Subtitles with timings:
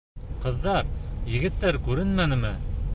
[0.45, 0.89] Ҡыҙҙар,
[1.35, 2.55] егеттәр күренмәнеме?